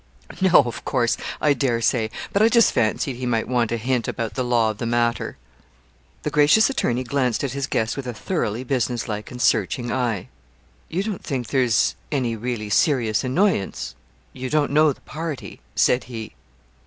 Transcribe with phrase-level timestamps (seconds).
[0.41, 4.07] 'No, of course I dare say but I just fancied he might want a hint
[4.07, 5.37] about the law of the matter.'
[6.23, 10.29] The gracious attorney glanced at his guest with a thoroughly business like and searching eye.
[10.89, 13.93] 'You don't think there's any really serious annoyance
[14.33, 16.33] you don't know the party?' said he.